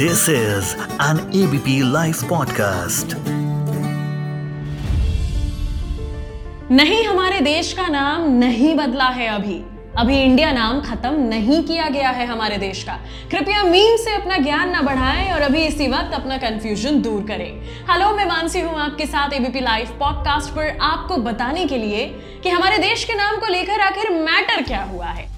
[0.00, 3.14] This is an ABP Life podcast.
[6.70, 9.56] नहीं हमारे देश का नाम नहीं बदला है अभी।
[9.98, 12.92] अभी इंडिया नाम खत्म नहीं किया गया है हमारे देश का।
[13.30, 17.50] कृपया मीम से अपना ज्ञान ना बढ़ाएँ और अभी इसी वक्त अपना कंफ्यूजन दूर करें।
[17.90, 22.06] हेलो मैं मानसी हूँ आपके साथ एबीपी लाइव पॉडकास्ट पर आपको बताने के लिए
[22.42, 25.37] कि हमारे देश के नाम को लेकर आखिर मैटर क्या हुआ है।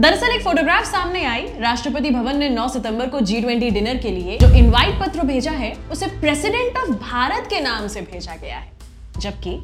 [0.00, 4.10] दरअसल एक फोटोग्राफ सामने आई। राष्ट्रपति भवन ने 9 सितंबर को जी ट्वेंटी डिनर के
[4.10, 8.58] लिए जो इनवाइट पत्र भेजा है, उसे प्रेसिडेंट ऑफ़ भारत के नाम से भेजा गया
[8.58, 8.70] है।
[9.18, 9.54] जबकि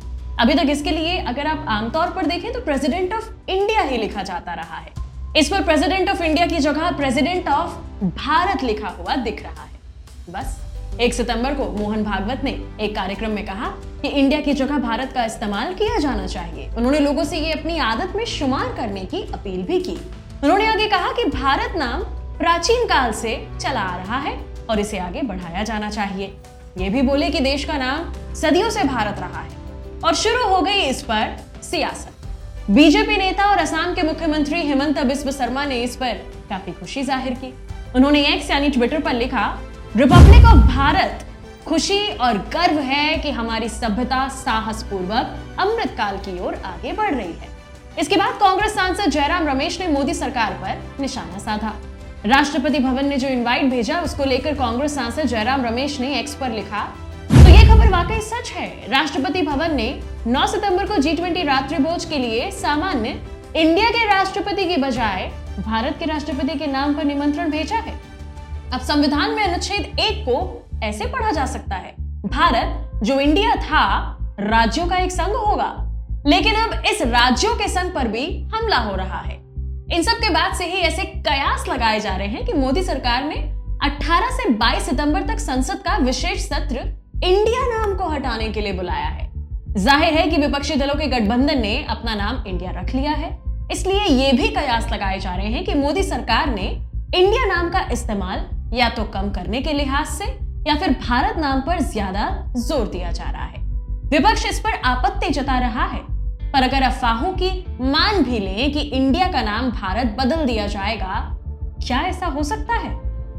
[0.40, 4.22] अभी तक इसके लिए अगर आप आमतौर पर देखें तो प्रेसिडेंट ऑफ़ इंडिया ही लिखा
[4.22, 4.92] जाता रहा है।
[5.36, 7.76] इस पर प्रेसिडेंट ऑफ़ इंडिया की जगह प्रेसिडेंट ऑफ़
[8.16, 9.78] भारत लिखा हुआ दिख रहा है।
[10.30, 10.58] बस,
[11.00, 13.68] एक सितंबर को मोहन भागवत ने एक कार्यक्रम में कहा
[14.02, 17.78] कि इंडिया की जगह भारत का इस्तेमाल किया जाना चाहिए। उन्होंने लोगों से ये अपनी
[17.82, 19.98] आदत में शुमार करने की अपील भी की।
[20.42, 22.00] उन्होंने आगे कहा कि भारत नाम
[22.38, 24.34] प्राचीन काल से चला आ रहा है
[24.70, 26.26] और इसे आगे बढ़ाया जाना चाहिए।
[26.78, 30.60] ये भी बोले कि देश का नाम सदियों से भारत रहा है और शुरू हो
[30.62, 35.96] गई इस पर सियासत। बीजेपी नेता और असम के मुख्यमंत्री हेमंत बिस्व शर्मा ने इस
[35.96, 37.52] पर काफ़ी खुशी ज़ाहिर की।
[37.96, 39.46] उन्होंने एक्स यानी ट्विटर पर लिखा
[39.96, 41.24] रिपब्लिक ऑफ़ भारत
[41.66, 47.14] खुशी और गर्व है कि हमारी सभ्यता साहस पूर्वक अमृत काल की ओर आगे बढ़
[47.14, 47.50] रही है।
[47.98, 51.72] इसके बाद कांग्रेस सांसद जयराम रमेश ने मोदी सरकार पर निशाना साधा।
[52.26, 56.50] राष्ट्रपति भवन ने जो इनवाइट भेजा, उसको लेकर कांग्रेस सांसद जयराम रमेश ने एक्स पर
[56.50, 56.84] लिखा
[57.28, 58.68] तो ये खबर वाकई सच है?
[58.90, 59.88] राष्ट्रपति भवन ने
[60.26, 63.10] 9 सितंबर को जी ट्वेंटी रात्रि भोज के लिए सामान्य
[63.56, 67.98] इंडिया के राष्ट्रपति के बजाय भारत के राष्ट्रपति के नाम पर निमंत्रण भेजा है।
[68.72, 71.94] अब संविधान में अनुच्छेद एक को ऐसे पढ़ा जा सकता है,
[72.26, 75.70] भारत, जो इंडिया था, राज्यों का एक संघ होगा।
[76.26, 79.34] लेकिन अब इस राज्यों के संघ पर भी हमला हो रहा है।
[79.88, 83.24] इन सब के बाद से ही ऐसे कयास लगाए जा रहे हैं कि मोदी सरकार
[83.24, 83.36] ने
[83.82, 86.84] 18 से 22 सितंबर तक संसद का विशेष सत्र
[87.24, 89.30] इंडिया नाम को हटाने के लिए बुलाया है।
[89.74, 93.30] ज़ाहिर है कि विपक्षी दलों के गठबंधन ने अपना नाम इंडिया रख लिया है।
[93.72, 96.68] इसलिए ये भी कयास लगाए जा रहे हैं कि मोदी सरकार ने
[97.14, 100.24] इंडिया नाम का इस्तेमाल या तो कम करने के लिहाज से
[100.68, 103.60] या फिर भारत नाम पर ज़्यादा ज़ोर दिया जा रहा है।
[104.10, 106.00] विपक्ष इस पर आपत्ति जता रहा है।
[106.52, 107.50] पर अगर अफवाहों की
[107.82, 111.20] मान भी लें कि इंडिया का नाम भारत बदल दिया जाएगा,
[111.78, 112.90] क्या ऐसा हो सकता है?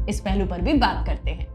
[0.08, 1.46] इस पहलू पर भी बात करते हैं।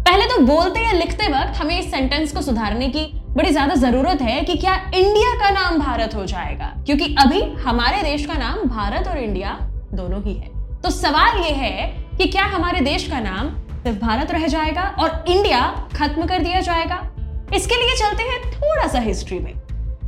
[0.00, 4.22] पहले तो बोलते या लिखते वक्त हमें इस सेंटेंस को सुधारने की बड़ी ज़्यादा ज़रूरत
[4.22, 8.62] है कि क्या इंडिया का नाम भारत हो जाएगा, क्योंकि अभी हमारे देश का नाम
[8.68, 9.58] भारत और इंडिया
[9.94, 10.48] दोनों ही है।
[10.82, 11.86] तो सवाल यह है
[12.18, 13.48] कि क्या हमारे देश का नाम
[13.78, 15.60] सिर्फ़ भारत रह जाएगा और इंडिया
[15.94, 17.02] खत्म कर दिया जाएगा?
[17.54, 19.52] इसके लिए चलते हैं थोड़ा सा हिस्ट्री में।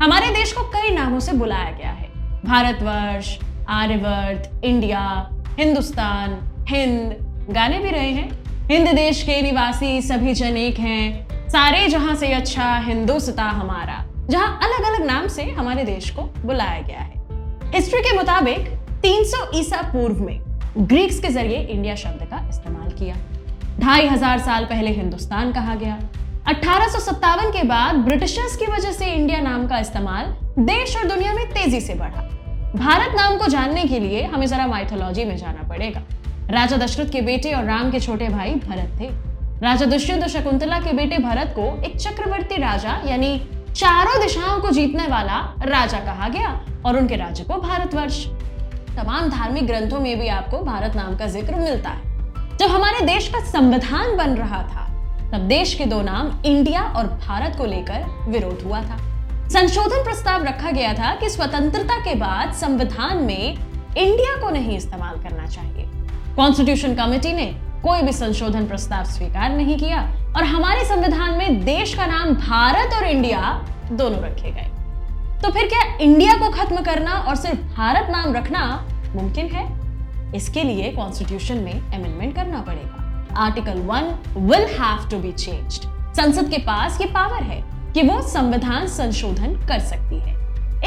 [0.03, 2.09] हमारे देश को कई नामों से बुलाया गया है।
[2.45, 3.39] भारतवर्ष,
[3.69, 5.01] आर्यवर्त, इंडिया,
[5.59, 6.39] हिंदुस्तान,
[6.69, 7.17] हिंद,
[7.51, 8.31] गाने भी रहे हैं।
[8.71, 14.59] हिंद देश के निवासी सभी जन एक हैं। सारे जहाँ से अच्छा हिंदुस्ता हमारा, जहाँ
[14.63, 18.69] अलग अलग नाम से हमारे देश को बुलाया गया है। हिस्ट्री के मुताबिक
[19.03, 20.41] 300 ईसा पूर्व में
[20.79, 23.17] ग्रीक्स के ज़रिए इंडिया शब्द का इस्तेमाल किया।
[23.81, 25.99] ढाई हज़ार साल पहले हिंदुस्तान कहा गया।
[26.49, 30.27] अठारह के बाद ब्रिटिशर्स की वजह से इंडिया नाम का इस्तेमाल
[30.61, 32.23] देश और दुनिया में तेज़ी से बढ़ा।
[32.77, 36.03] भारत नाम को जानने के लिए हमें जरा माइथोलॉजी में जाना पड़ेगा।
[36.51, 39.09] राजा दशरथ के बेटे और राम के छोटे भाई भरत थे।
[39.63, 43.39] राजा दुष्यंत और शकुंतला के बेटे भरत को एक चक्रवर्ती राजा यानी
[43.75, 48.25] चारों दिशाओं को जीतने वाला राजा कहा गया और उनके राज्य को भारतवर्ष।
[48.97, 53.29] तमाम धार्मिक ग्रंथों में भी आपको भारत नाम का ज़िक्र मिलता है। जब हमारे देश
[53.29, 54.89] का संविधान बन रहा था
[55.33, 58.97] तब देश के दो नाम, इंडिया और भारत को लेकर विरोध हुआ था।
[59.49, 63.55] संशोधन प्रस्ताव रखा गया था कि स्वतंत्रता के बाद संविधान में
[63.97, 65.85] इंडिया को नहीं इस्तेमाल करना चाहिए।
[66.37, 67.47] कॉन्स्टिट्यूशन कमेटी ने
[67.83, 70.01] कोई भी संशोधन प्रस्ताव स्वीकार नहीं किया
[70.37, 74.71] और हमारे संविधान में देश का नाम, भारत और इंडिया दोनों रखे गए।
[75.43, 78.87] तो फिर क्या इंडिया को खत्म करना और सिर्फ़ भारत नाम रखना
[79.17, 79.69] मुमकिन है?
[80.35, 83.00] इसके लिए कॉन्स्टिट्यूशन में अमेंडमेंट करना पड़ेगा।
[83.37, 87.63] Article one will have to be changed संसद के पास ये पावर है
[87.93, 90.39] कि वो संविधान संशोधन कर सकती है।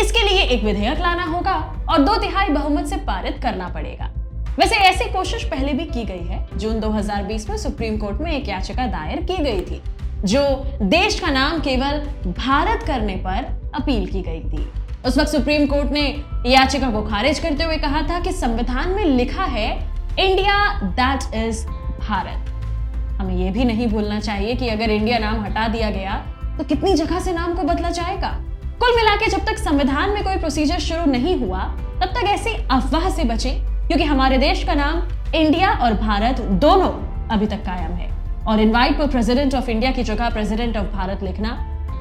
[0.01, 1.55] इसके लिए एक विधेयक लाना होगा
[1.89, 4.11] और दो तिहाई बहुमत से पारित करना पड़ेगा।
[4.59, 8.47] वैसे ऐसी कोशिश पहले भी की गई है। जून 2020 में सुप्रीम कोर्ट में एक
[8.49, 9.81] याचिका दायर की गई थी,
[10.25, 10.41] जो
[10.81, 11.99] देश का नाम केवल
[12.37, 14.67] भारत करने पर अपील की गई थी।
[15.05, 19.05] उस वक्त सुप्रीम कोर्ट ने याचिका को खारिज करते हुए कहा था कि संविधान में
[19.05, 19.71] लिखा है,
[20.19, 21.65] इंडिया दैट इज़
[22.07, 22.49] भारत
[23.19, 26.15] हमें यह भी नहीं भूलना चाहिए कि अगर इंडिया नाम हटा दिया गया
[26.57, 28.29] तो कितनी जगह से नाम को बदला जाएगा
[28.79, 31.63] कुल मिला के जब तक संविधान में कोई प्रोसीजर शुरू नहीं हुआ,
[32.01, 33.49] तब तक ऐसी अफवाह से बचे,
[33.87, 35.01] क्योंकि हमारे देश का नाम
[35.35, 36.89] इंडिया और भारत दोनों
[37.35, 38.09] अभी तक कायम है
[38.47, 41.51] और इनवाइट पर प्रेसिडेंट ऑफ़ इंडिया की जगह प्रेसिडेंट ऑफ़ भारत लिखना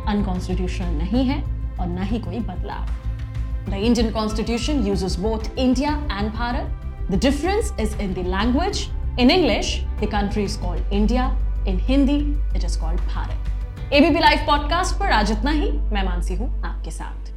[0.09, 1.39] अनकॉन्स्टिट्यूशनल नहीं है
[1.81, 6.67] और न ही कोई बदलाव the Indian constitution uses both India and Bharat.
[7.11, 8.89] The difference is in the language.
[9.19, 11.37] In English, the country is called India.
[11.67, 13.51] In Hindi, it is called Bharat.
[13.93, 17.31] ABP live podcast पर आज इतना ही मैं मानसी हूँ आपके साथ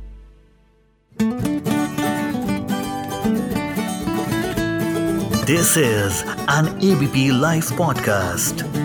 [5.46, 6.24] this is
[6.58, 8.85] an ABP live podcast.